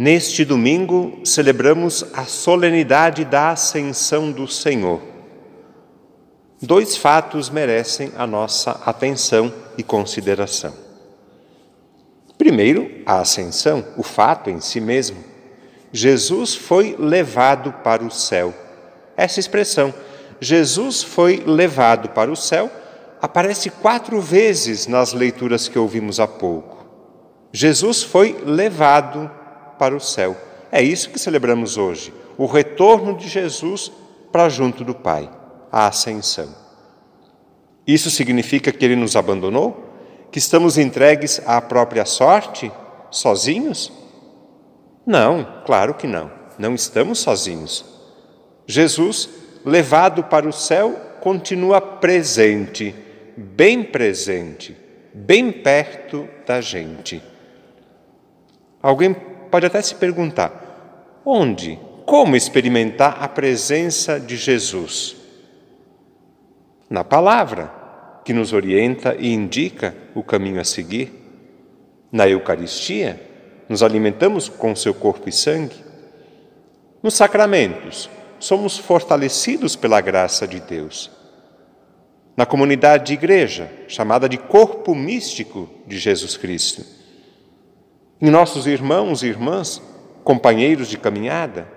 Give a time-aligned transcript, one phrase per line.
[0.00, 5.00] Neste domingo celebramos a solenidade da Ascensão do Senhor.
[6.62, 10.72] Dois fatos merecem a nossa atenção e consideração.
[12.38, 15.18] Primeiro, a ascensão, o fato em si mesmo.
[15.92, 18.54] Jesus foi levado para o céu.
[19.16, 19.92] Essa expressão,
[20.40, 22.70] Jesus foi levado para o céu,
[23.20, 26.86] aparece quatro vezes nas leituras que ouvimos há pouco.
[27.52, 29.28] Jesus foi levado
[29.78, 30.36] para o céu.
[30.70, 33.90] É isso que celebramos hoje, o retorno de Jesus
[34.30, 35.30] para junto do Pai,
[35.72, 36.54] a ascensão.
[37.86, 39.84] Isso significa que ele nos abandonou?
[40.30, 42.70] Que estamos entregues à própria sorte,
[43.10, 43.90] sozinhos?
[45.06, 46.30] Não, claro que não.
[46.58, 47.84] Não estamos sozinhos.
[48.66, 49.30] Jesus,
[49.64, 52.94] levado para o céu, continua presente,
[53.34, 54.76] bem presente,
[55.14, 57.22] bem perto da gente.
[58.82, 59.16] Alguém
[59.48, 65.16] pode até se perguntar: onde, como experimentar a presença de Jesus?
[66.88, 67.72] Na palavra,
[68.24, 71.12] que nos orienta e indica o caminho a seguir.
[72.10, 73.20] Na Eucaristia,
[73.68, 75.76] nos alimentamos com seu corpo e sangue.
[77.02, 81.10] Nos sacramentos, somos fortalecidos pela graça de Deus.
[82.36, 86.97] Na comunidade de igreja, chamada de corpo místico de Jesus Cristo
[88.20, 89.80] em nossos irmãos e irmãs,
[90.24, 91.68] companheiros de caminhada,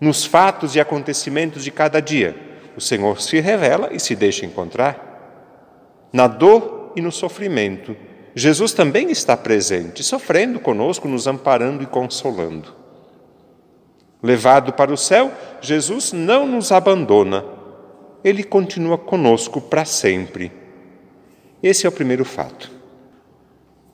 [0.00, 2.34] nos fatos e acontecimentos de cada dia,
[2.76, 6.08] o Senhor se revela e se deixa encontrar.
[6.12, 7.96] Na dor e no sofrimento,
[8.34, 12.74] Jesus também está presente, sofrendo conosco, nos amparando e consolando.
[14.22, 17.44] Levado para o céu, Jesus não nos abandona,
[18.24, 20.52] ele continua conosco para sempre.
[21.62, 22.70] Esse é o primeiro fato.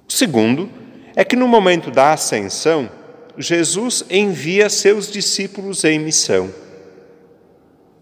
[0.09, 0.69] O segundo
[1.15, 2.91] é que no momento da ascensão,
[3.37, 6.51] Jesus envia seus discípulos em missão.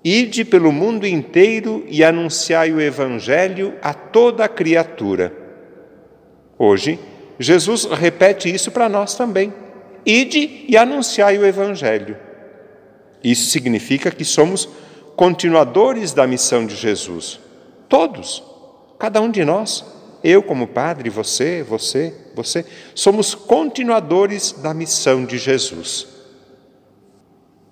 [0.03, 5.33] Ide pelo mundo inteiro e anunciai o Evangelho a toda a criatura.
[6.59, 6.99] Hoje,
[7.39, 9.53] Jesus repete isso para nós também.
[10.05, 12.17] Ide e anunciai o Evangelho.
[13.23, 14.69] Isso significa que somos
[15.15, 17.39] continuadores da missão de Jesus.
[17.89, 18.43] Todos,
[18.99, 19.85] cada um de nós.
[20.25, 22.65] Eu, como padre, você, você, você,
[22.95, 26.07] somos continuadores da missão de Jesus.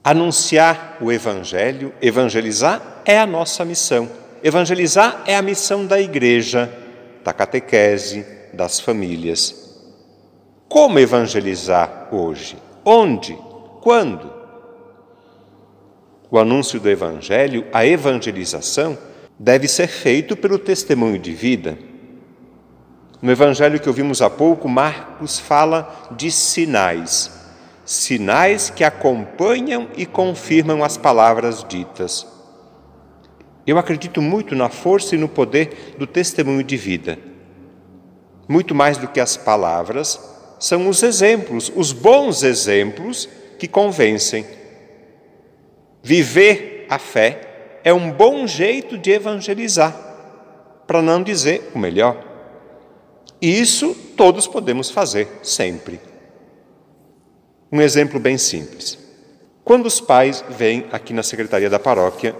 [0.02, 4.08] Anunciar o Evangelho, evangelizar é a nossa missão.
[4.42, 6.72] Evangelizar é a missão da igreja,
[7.24, 9.68] da catequese, das famílias.
[10.68, 12.56] Como evangelizar hoje?
[12.84, 13.36] Onde?
[13.80, 14.32] Quando?
[16.30, 18.96] O anúncio do Evangelho, a evangelização,
[19.38, 21.78] deve ser feito pelo testemunho de vida.
[23.20, 27.32] No evangelho que ouvimos há pouco, Marcos fala de sinais,
[27.84, 32.26] sinais que acompanham e confirmam as palavras ditas.
[33.66, 37.18] Eu acredito muito na força e no poder do testemunho de vida.
[38.48, 40.18] Muito mais do que as palavras,
[40.58, 44.46] são os exemplos, os bons exemplos que convencem.
[46.02, 49.94] Viver a fé é um bom jeito de evangelizar,
[50.86, 52.27] para não dizer o melhor.
[53.40, 56.00] Isso todos podemos fazer sempre.
[57.70, 58.98] Um exemplo bem simples.
[59.64, 62.34] Quando os pais vêm aqui na secretaria da paróquia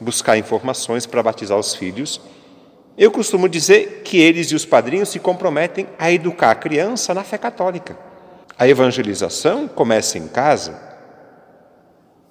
[0.00, 2.20] buscar informações para batizar os filhos,
[2.96, 7.24] eu costumo dizer que eles e os padrinhos se comprometem a educar a criança na
[7.24, 7.96] fé católica.
[8.58, 10.80] A evangelização começa em casa.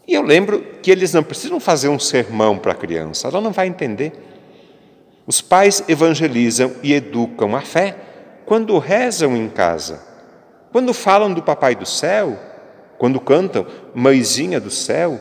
[0.07, 3.51] E eu lembro que eles não precisam fazer um sermão para a criança, ela não
[3.51, 4.13] vai entender.
[5.27, 7.97] Os pais evangelizam e educam a fé
[8.45, 10.01] quando rezam em casa,
[10.71, 12.39] quando falam do Papai do Céu,
[12.97, 15.19] quando cantam Mãezinha do Céu,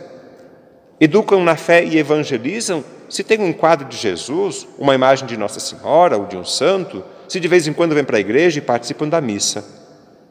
[1.00, 5.59] educam na fé e evangelizam se tem um quadro de Jesus, uma imagem de Nossa
[5.59, 8.62] Senhora ou de um santo, se de vez em quando vêm para a igreja e
[8.62, 9.64] participam da missa.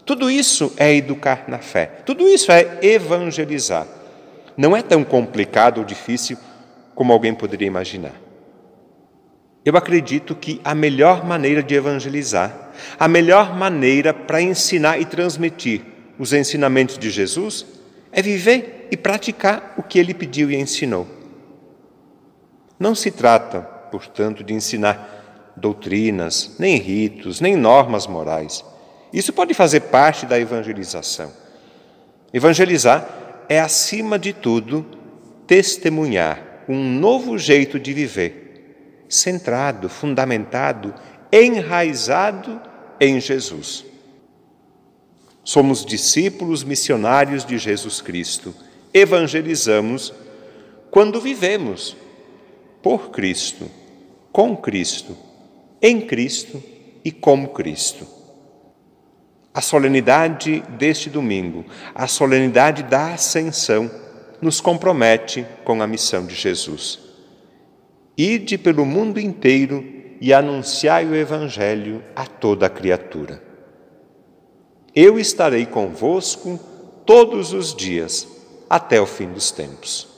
[0.06, 3.86] Tudo isso é educar na fé, tudo isso é evangelizar.
[4.56, 6.38] Não é tão complicado ou difícil
[6.94, 8.25] como alguém poderia imaginar.
[9.66, 15.82] Eu acredito que a melhor maneira de evangelizar, a melhor maneira para ensinar e transmitir
[16.20, 17.66] os ensinamentos de Jesus
[18.12, 21.08] é viver e praticar o que ele pediu e ensinou.
[22.80, 28.64] Não se trata, portanto, de ensinar doutrinas, nem ritos, nem normas morais.
[29.12, 31.32] Isso pode fazer parte da evangelização.
[32.32, 33.08] Evangelizar
[33.50, 34.86] é, acima de tudo,
[35.48, 38.45] testemunhar um novo jeito de viver
[39.10, 40.94] centrado, fundamentado,
[41.32, 42.62] enraizado
[43.00, 43.86] em Jesus.
[45.44, 48.54] Somos discípulos missionários de Jesus Cristo.
[48.94, 50.14] Evangelizamos
[50.90, 51.96] quando vivemos
[52.82, 53.70] por Cristo,
[54.32, 55.16] com Cristo,
[55.82, 56.62] em Cristo
[57.04, 58.08] e como Cristo.
[59.54, 63.90] A solenidade deste domingo, a solenidade da Ascensão,
[64.42, 67.05] nos compromete com a missão de Jesus.
[68.18, 69.84] Ide pelo mundo inteiro
[70.22, 73.42] e anunciai o Evangelho a toda a criatura.
[74.96, 76.58] Eu estarei convosco
[77.06, 78.28] todos os dias,
[78.70, 80.15] até o fim dos tempos.